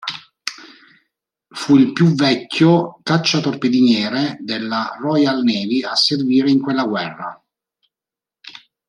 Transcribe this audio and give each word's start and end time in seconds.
Fu 1.49 1.77
il 1.77 1.93
più 1.93 2.15
vecchio 2.15 2.97
cacciatorpediniere 3.03 4.39
della 4.41 4.97
Royal 4.99 5.43
Navy 5.43 5.83
a 5.83 5.93
servire 5.93 6.49
in 6.49 6.59
quella 6.59 6.85
guerra. 6.85 7.39